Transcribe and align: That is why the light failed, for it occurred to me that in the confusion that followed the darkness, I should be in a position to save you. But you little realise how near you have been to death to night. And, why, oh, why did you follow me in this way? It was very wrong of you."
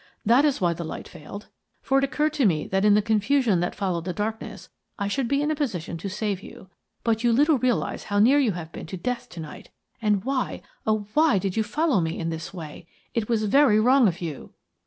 That 0.25 0.45
is 0.45 0.59
why 0.59 0.73
the 0.73 0.83
light 0.83 1.07
failed, 1.07 1.45
for 1.83 1.99
it 1.99 2.03
occurred 2.03 2.33
to 2.33 2.47
me 2.47 2.65
that 2.69 2.83
in 2.83 2.95
the 2.95 3.03
confusion 3.03 3.59
that 3.59 3.75
followed 3.75 4.05
the 4.05 4.13
darkness, 4.13 4.69
I 4.97 5.07
should 5.07 5.27
be 5.27 5.43
in 5.43 5.51
a 5.51 5.55
position 5.55 5.95
to 5.99 6.09
save 6.09 6.41
you. 6.41 6.71
But 7.03 7.23
you 7.23 7.31
little 7.31 7.59
realise 7.59 8.05
how 8.05 8.17
near 8.17 8.39
you 8.39 8.53
have 8.53 8.71
been 8.71 8.87
to 8.87 8.97
death 8.97 9.29
to 9.29 9.39
night. 9.39 9.69
And, 10.01 10.23
why, 10.23 10.63
oh, 10.87 11.05
why 11.13 11.37
did 11.37 11.55
you 11.55 11.61
follow 11.61 12.01
me 12.01 12.17
in 12.17 12.31
this 12.31 12.51
way? 12.51 12.87
It 13.13 13.29
was 13.29 13.43
very 13.43 13.79
wrong 13.79 14.07
of 14.07 14.21
you." 14.21 14.53